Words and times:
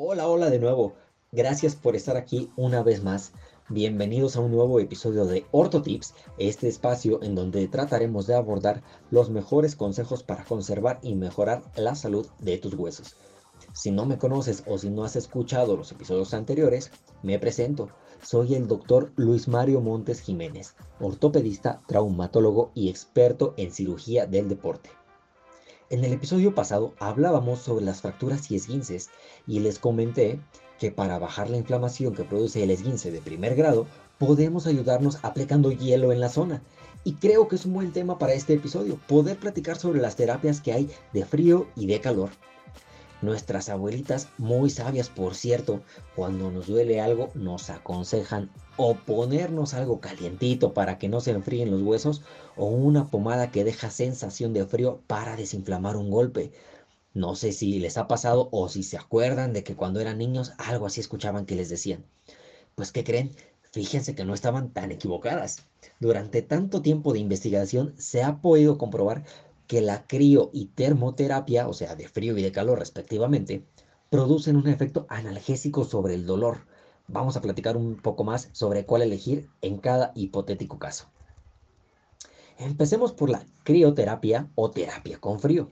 Hola, 0.00 0.26
hola 0.26 0.50
de 0.50 0.58
nuevo. 0.58 0.96
Gracias 1.30 1.76
por 1.76 1.94
estar 1.94 2.16
aquí 2.16 2.50
una 2.56 2.82
vez 2.82 3.04
más. 3.04 3.32
Bienvenidos 3.70 4.34
a 4.34 4.40
un 4.40 4.50
nuevo 4.50 4.80
episodio 4.80 5.26
de 5.26 5.44
OrtoTips, 5.50 6.14
este 6.38 6.68
espacio 6.68 7.22
en 7.22 7.34
donde 7.34 7.68
trataremos 7.68 8.26
de 8.26 8.34
abordar 8.34 8.82
los 9.10 9.28
mejores 9.28 9.76
consejos 9.76 10.22
para 10.22 10.42
conservar 10.42 11.00
y 11.02 11.14
mejorar 11.14 11.60
la 11.76 11.94
salud 11.94 12.26
de 12.38 12.56
tus 12.56 12.72
huesos. 12.72 13.16
Si 13.74 13.90
no 13.90 14.06
me 14.06 14.16
conoces 14.16 14.64
o 14.66 14.78
si 14.78 14.88
no 14.88 15.04
has 15.04 15.16
escuchado 15.16 15.76
los 15.76 15.92
episodios 15.92 16.32
anteriores, 16.32 16.90
me 17.22 17.38
presento. 17.38 17.90
Soy 18.22 18.54
el 18.54 18.68
doctor 18.68 19.12
Luis 19.16 19.48
Mario 19.48 19.82
Montes 19.82 20.22
Jiménez, 20.22 20.74
ortopedista, 20.98 21.82
traumatólogo 21.86 22.70
y 22.74 22.88
experto 22.88 23.52
en 23.58 23.70
cirugía 23.70 24.24
del 24.24 24.48
deporte. 24.48 24.88
En 25.90 26.02
el 26.04 26.14
episodio 26.14 26.54
pasado 26.54 26.94
hablábamos 27.00 27.58
sobre 27.58 27.84
las 27.84 28.00
fracturas 28.00 28.50
y 28.50 28.56
esguinces 28.56 29.10
y 29.46 29.60
les 29.60 29.78
comenté 29.78 30.40
que 30.78 30.90
para 30.90 31.18
bajar 31.18 31.50
la 31.50 31.56
inflamación 31.56 32.14
que 32.14 32.24
produce 32.24 32.62
el 32.62 32.70
esguince 32.70 33.10
de 33.10 33.20
primer 33.20 33.54
grado, 33.54 33.86
podemos 34.18 34.66
ayudarnos 34.66 35.18
aplicando 35.22 35.72
hielo 35.72 36.12
en 36.12 36.20
la 36.20 36.28
zona. 36.28 36.62
Y 37.04 37.14
creo 37.14 37.48
que 37.48 37.56
es 37.56 37.64
un 37.64 37.74
buen 37.74 37.92
tema 37.92 38.18
para 38.18 38.34
este 38.34 38.54
episodio, 38.54 38.98
poder 39.06 39.38
platicar 39.38 39.78
sobre 39.78 40.00
las 40.00 40.16
terapias 40.16 40.60
que 40.60 40.72
hay 40.72 40.90
de 41.12 41.24
frío 41.24 41.68
y 41.76 41.86
de 41.86 42.00
calor. 42.00 42.30
Nuestras 43.20 43.68
abuelitas, 43.68 44.28
muy 44.38 44.70
sabias 44.70 45.08
por 45.08 45.34
cierto, 45.34 45.80
cuando 46.14 46.52
nos 46.52 46.68
duele 46.68 47.00
algo 47.00 47.30
nos 47.34 47.68
aconsejan 47.68 48.48
o 48.76 48.94
ponernos 48.94 49.74
algo 49.74 50.00
calientito 50.00 50.72
para 50.72 50.98
que 50.98 51.08
no 51.08 51.20
se 51.20 51.32
enfríen 51.32 51.72
los 51.72 51.82
huesos 51.82 52.22
o 52.56 52.66
una 52.66 53.10
pomada 53.10 53.50
que 53.50 53.64
deja 53.64 53.90
sensación 53.90 54.52
de 54.52 54.66
frío 54.66 55.00
para 55.08 55.34
desinflamar 55.34 55.96
un 55.96 56.10
golpe. 56.10 56.52
No 57.14 57.34
sé 57.34 57.52
si 57.52 57.78
les 57.78 57.96
ha 57.96 58.06
pasado 58.06 58.48
o 58.52 58.68
si 58.68 58.82
se 58.82 58.96
acuerdan 58.96 59.52
de 59.52 59.64
que 59.64 59.74
cuando 59.74 60.00
eran 60.00 60.18
niños 60.18 60.52
algo 60.58 60.86
así 60.86 61.00
escuchaban 61.00 61.46
que 61.46 61.54
les 61.54 61.68
decían. 61.68 62.04
Pues 62.74 62.92
¿qué 62.92 63.02
creen? 63.04 63.34
Fíjense 63.72 64.14
que 64.14 64.24
no 64.24 64.34
estaban 64.34 64.72
tan 64.72 64.92
equivocadas. 64.92 65.66
Durante 66.00 66.42
tanto 66.42 66.82
tiempo 66.82 67.12
de 67.12 67.18
investigación 67.18 67.94
se 67.98 68.22
ha 68.22 68.40
podido 68.40 68.78
comprobar 68.78 69.24
que 69.66 69.80
la 69.80 70.06
crio 70.06 70.50
y 70.52 70.66
termoterapia, 70.66 71.68
o 71.68 71.72
sea, 71.72 71.94
de 71.94 72.08
frío 72.08 72.36
y 72.38 72.42
de 72.42 72.52
calor 72.52 72.78
respectivamente, 72.78 73.64
producen 74.10 74.56
un 74.56 74.68
efecto 74.68 75.06
analgésico 75.08 75.84
sobre 75.84 76.14
el 76.14 76.26
dolor. 76.26 76.66
Vamos 77.06 77.36
a 77.36 77.42
platicar 77.42 77.76
un 77.76 77.96
poco 77.96 78.24
más 78.24 78.48
sobre 78.52 78.86
cuál 78.86 79.02
elegir 79.02 79.48
en 79.60 79.78
cada 79.78 80.12
hipotético 80.14 80.78
caso. 80.78 81.08
Empecemos 82.58 83.12
por 83.12 83.30
la 83.30 83.46
crioterapia 83.62 84.50
o 84.56 84.72
terapia 84.72 85.20
con 85.20 85.38
frío. 85.38 85.68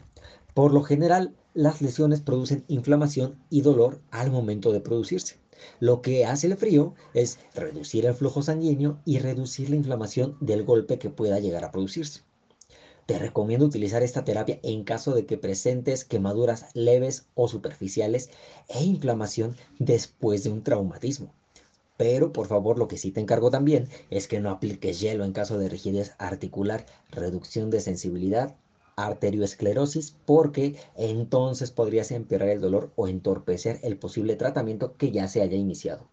Por 0.55 0.73
lo 0.73 0.84
general, 0.84 1.34
las 1.53 1.83
lesiones 1.83 2.20
producen 2.20 2.65
inflamación 2.69 3.43
y 3.51 3.62
dolor 3.62 4.01
al 4.12 4.31
momento 4.31 4.70
de 4.70 4.81
producirse. 4.81 5.41
Lo 5.81 6.01
que 6.01 6.25
hace 6.25 6.47
el 6.47 6.56
frío 6.56 6.95
es 7.12 7.41
reducir 7.56 8.06
el 8.06 8.15
flujo 8.15 8.41
sanguíneo 8.41 9.01
y 9.05 9.19
reducir 9.19 9.69
la 9.69 9.77
inflamación 9.77 10.37
del 10.41 10.62
golpe 10.62 11.01
que 11.01 11.11
pueda 11.11 11.41
llegar 11.41 11.65
a 11.65 11.73
producirse. 11.73 12.20
Te 13.06 13.19
recomiendo 13.19 13.67
utilizar 13.67 14.05
esta 14.05 14.25
terapia 14.25 14.61
en 14.62 14.84
caso 14.84 15.12
de 15.12 15.27
que 15.27 15.39
presentes 15.39 16.05
quemaduras 16.05 16.67
leves 16.73 17.27
o 17.34 17.48
superficiales 17.48 18.31
e 18.69 18.84
inflamación 18.84 19.56
después 19.81 20.45
de 20.45 20.50
un 20.50 20.62
traumatismo. 20.62 21.34
Pero 21.97 22.33
por 22.33 22.47
favor 22.47 22.79
lo 22.79 22.89
que 22.89 22.99
sí 22.99 23.11
te 23.11 23.21
encargo 23.21 23.51
también 23.51 23.89
es 24.11 24.29
que 24.29 24.41
no 24.41 24.51
apliques 24.51 25.01
hielo 25.01 25.25
en 25.25 25.33
caso 25.33 25.59
de 25.59 25.69
rigidez 25.69 26.15
articular, 26.19 26.87
reducción 27.11 27.71
de 27.71 27.81
sensibilidad, 27.81 28.55
arterioesclerosis, 28.97 30.15
porque 30.25 30.77
entonces 30.97 31.71
podrías 31.71 32.11
empeorar 32.11 32.49
el 32.49 32.61
dolor 32.61 32.91
o 32.97 33.09
entorpecer 33.09 33.79
el 33.83 33.97
posible 33.97 34.37
tratamiento 34.37 34.97
que 34.97 35.11
ya 35.11 35.29
se 35.29 35.43
haya 35.43 35.56
iniciado. 35.56 36.09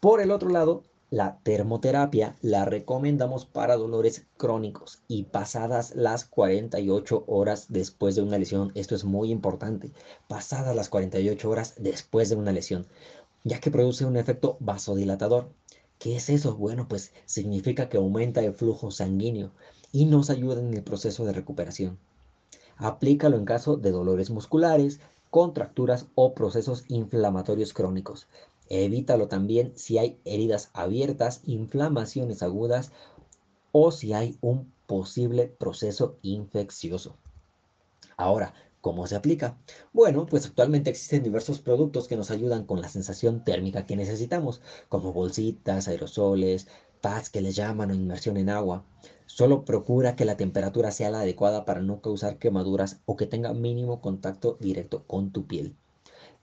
Por 0.00 0.20
el 0.20 0.30
otro 0.30 0.50
lado, 0.50 0.82
la 1.10 1.38
termoterapia 1.44 2.34
la 2.42 2.64
recomendamos 2.64 3.46
para 3.46 3.76
dolores 3.76 4.26
crónicos 4.36 5.00
y 5.06 5.24
pasadas 5.24 5.94
las 5.94 6.24
48 6.24 7.24
horas 7.26 7.66
después 7.68 8.16
de 8.16 8.22
una 8.22 8.38
lesión. 8.38 8.72
Esto 8.74 8.94
es 8.94 9.04
muy 9.04 9.30
importante. 9.30 9.92
Pasadas 10.26 10.74
las 10.74 10.88
48 10.88 11.48
horas 11.48 11.74
después 11.78 12.30
de 12.30 12.36
una 12.36 12.52
lesión, 12.52 12.86
ya 13.44 13.60
que 13.60 13.70
produce 13.70 14.04
un 14.04 14.16
efecto 14.16 14.56
vasodilatador. 14.60 15.50
¿Qué 15.98 16.16
es 16.16 16.28
eso? 16.28 16.56
Bueno, 16.56 16.88
pues 16.88 17.12
significa 17.26 17.88
que 17.88 17.98
aumenta 17.98 18.42
el 18.42 18.54
flujo 18.54 18.90
sanguíneo 18.90 19.52
y 19.92 20.06
nos 20.06 20.30
ayuda 20.30 20.60
en 20.60 20.74
el 20.74 20.82
proceso 20.82 21.24
de 21.24 21.32
recuperación. 21.32 21.98
Aplícalo 22.76 23.36
en 23.36 23.44
caso 23.44 23.76
de 23.76 23.92
dolores 23.92 24.30
musculares, 24.30 24.98
contracturas 25.30 26.06
o 26.14 26.34
procesos 26.34 26.84
inflamatorios 26.88 27.72
crónicos. 27.72 28.26
Evítalo 28.68 29.28
también 29.28 29.72
si 29.76 29.98
hay 29.98 30.18
heridas 30.24 30.70
abiertas, 30.72 31.42
inflamaciones 31.44 32.42
agudas 32.42 32.92
o 33.72 33.90
si 33.90 34.14
hay 34.14 34.38
un 34.40 34.72
posible 34.86 35.46
proceso 35.46 36.16
infeccioso. 36.22 37.16
Ahora, 38.16 38.54
¿cómo 38.84 39.06
se 39.06 39.16
aplica? 39.16 39.56
Bueno, 39.94 40.26
pues 40.26 40.44
actualmente 40.44 40.90
existen 40.90 41.22
diversos 41.22 41.58
productos 41.58 42.06
que 42.06 42.18
nos 42.18 42.30
ayudan 42.30 42.66
con 42.66 42.82
la 42.82 42.90
sensación 42.90 43.42
térmica 43.42 43.86
que 43.86 43.96
necesitamos, 43.96 44.60
como 44.90 45.14
bolsitas, 45.14 45.88
aerosoles, 45.88 46.68
pads 47.00 47.30
que 47.30 47.40
les 47.40 47.56
llaman 47.56 47.90
o 47.90 47.94
inmersión 47.94 48.36
en 48.36 48.50
agua. 48.50 48.84
Solo 49.24 49.64
procura 49.64 50.16
que 50.16 50.26
la 50.26 50.36
temperatura 50.36 50.90
sea 50.90 51.08
la 51.08 51.20
adecuada 51.20 51.64
para 51.64 51.80
no 51.80 52.02
causar 52.02 52.36
quemaduras 52.38 53.00
o 53.06 53.16
que 53.16 53.24
tenga 53.24 53.54
mínimo 53.54 54.02
contacto 54.02 54.58
directo 54.60 55.02
con 55.06 55.32
tu 55.32 55.46
piel. 55.46 55.74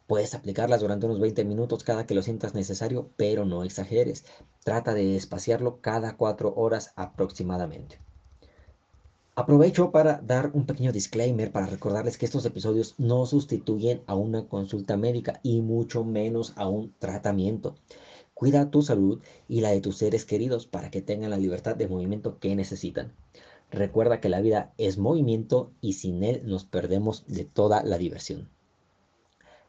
Puedes 0.07 0.33
aplicarlas 0.33 0.81
durante 0.81 1.05
unos 1.05 1.19
20 1.19 1.45
minutos 1.45 1.83
cada 1.83 2.07
que 2.07 2.15
lo 2.15 2.23
sientas 2.23 2.55
necesario, 2.55 3.11
pero 3.17 3.45
no 3.45 3.63
exageres. 3.63 4.25
Trata 4.63 4.95
de 4.95 5.15
espaciarlo 5.15 5.79
cada 5.79 6.17
4 6.17 6.55
horas 6.55 6.91
aproximadamente. 6.95 7.99
Aprovecho 9.41 9.89
para 9.89 10.21
dar 10.21 10.51
un 10.53 10.67
pequeño 10.67 10.91
disclaimer 10.91 11.51
para 11.51 11.65
recordarles 11.65 12.19
que 12.19 12.27
estos 12.27 12.45
episodios 12.45 12.93
no 12.99 13.25
sustituyen 13.25 14.03
a 14.05 14.13
una 14.13 14.47
consulta 14.47 14.97
médica 14.97 15.39
y 15.41 15.61
mucho 15.61 16.03
menos 16.03 16.53
a 16.57 16.69
un 16.69 16.93
tratamiento. 16.99 17.73
Cuida 18.35 18.69
tu 18.69 18.83
salud 18.83 19.19
y 19.47 19.61
la 19.61 19.71
de 19.71 19.81
tus 19.81 19.97
seres 19.97 20.25
queridos 20.25 20.67
para 20.67 20.91
que 20.91 21.01
tengan 21.01 21.31
la 21.31 21.39
libertad 21.39 21.75
de 21.75 21.87
movimiento 21.87 22.37
que 22.37 22.55
necesitan. 22.55 23.15
Recuerda 23.71 24.19
que 24.21 24.29
la 24.29 24.41
vida 24.41 24.73
es 24.77 24.99
movimiento 24.99 25.71
y 25.81 25.93
sin 25.93 26.23
él 26.23 26.43
nos 26.45 26.63
perdemos 26.63 27.25
de 27.25 27.43
toda 27.43 27.81
la 27.81 27.97
diversión. 27.97 28.47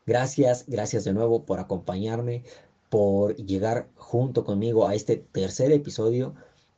Gracias, 0.05 0.67
gracias 0.69 1.05
de 1.05 1.15
nuevo 1.15 1.47
por 1.47 1.61
acompañarme, 1.61 2.45
por 2.91 3.37
llegar 3.37 3.89
junto 3.95 4.45
conmigo 4.45 4.87
a 4.87 4.95
este 4.95 5.17
tercer 5.17 5.73
episodio 5.73 6.35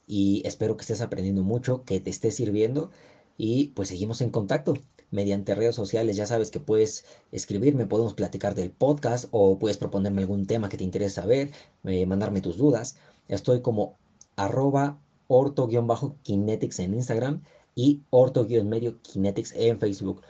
y 0.07 0.43
espero 0.47 0.77
que 0.77 0.83
estés 0.83 1.01
aprendiendo 1.01 1.43
mucho, 1.43 1.85
que 1.85 2.01
te 2.01 2.11
esté 2.11 2.31
sirviendo 2.31 2.91
y 3.37 3.69
pues 3.69 3.89
seguimos 3.89 4.21
en 4.21 4.31
contacto 4.31 4.75
mediante 5.11 5.55
redes 5.55 5.75
sociales. 5.75 6.17
Ya 6.17 6.27
sabes 6.27 6.51
que 6.51 6.61
puedes 6.61 7.05
escribirme, 7.33 7.87
podemos 7.87 8.15
platicar 8.15 8.55
del 8.55 8.71
podcast 8.71 9.27
o 9.31 9.59
puedes 9.59 9.77
proponerme 9.77 10.23
algún 10.23 10.47
tema 10.47 10.69
que 10.69 10.77
te 10.77 10.85
interese 10.85 11.15
saber, 11.17 11.53
eh, 11.85 12.07
mandarme 12.07 12.41
tus 12.41 12.57
dudas. 12.57 12.97
Estoy 13.29 13.63
como 13.63 13.97
arroba 14.37 14.99
orto-kinetics 15.29 16.81
en 16.81 16.95
Instagram 16.95 17.43
y 17.75 18.03
orto-medio 18.11 19.01
kinetics 19.03 19.53
en 19.57 19.79
Facebook. 19.79 20.23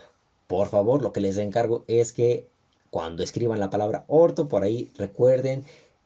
Por 0.46 0.68
favor, 0.68 1.02
lo 1.02 1.12
que 1.12 1.20
les 1.20 1.38
encargo 1.38 1.84
es 1.88 2.12
que 2.12 2.48
cuando 2.90 3.22
escriban 3.22 3.58
la 3.58 3.70
palabra 3.70 4.04
orto, 4.06 4.48
por 4.48 4.62
ahí 4.62 4.92
recuerden 4.96 5.64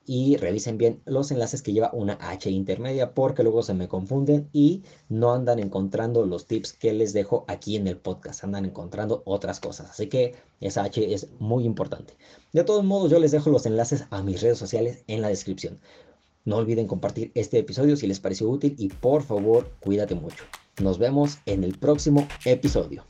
y 0.09 0.37
revisen 0.39 0.79
bien 0.79 1.03
los 1.05 1.31
enlaces 1.31 1.61
que 1.61 1.75
lleva 1.75 1.91
una 1.93 2.19
H 2.21 2.51
intermedia 2.51 3.13
porque 3.13 3.43
luego 3.43 3.63
se 3.63 3.75
me 3.75 3.89
confunden 3.89 4.49
y 4.55 4.83
no 5.11 5.35
andan 5.35 5.59
encontrando 5.59 6.25
los 6.25 6.47
tips 6.47 6.73
que 6.73 6.95
les 6.95 7.13
dejo 7.13 7.45
aquí 7.47 7.77
en 7.77 7.87
el 7.87 7.99
podcast, 7.99 8.43
andan 8.43 8.65
encontrando 8.65 9.23
otras 9.27 9.61
cosas. 9.61 9.91
Así 9.91 10.09
que 10.09 10.35
esa 10.61 10.85
H 10.85 11.13
es 11.13 11.29
muy 11.39 11.65
importante. 11.65 12.15
De 12.55 12.65
todos 12.65 12.85
modos, 12.85 13.11
yo 13.11 13.19
les 13.19 13.33
dejo 13.33 13.51
los 13.51 13.67
enlaces 13.67 14.07
a 14.09 14.23
mis 14.23 14.41
redes 14.41 14.59
sociales 14.59 15.05
en 15.09 15.21
la 15.21 15.29
descripción. 15.29 15.79
No 16.47 16.57
olviden 16.57 16.87
compartir 16.87 17.31
este 17.35 17.59
episodio 17.59 17.95
si 17.95 18.07
les 18.07 18.19
pareció 18.19 18.49
útil 18.49 18.75
y 18.79 18.89
por 18.89 19.23
favor, 19.23 19.71
cuídate 19.81 20.15
mucho. 20.15 20.45
Nos 20.83 20.99
vemos 20.99 21.39
en 21.45 21.65
el 21.65 21.79
próximo 21.79 22.27
episodio. 22.47 23.05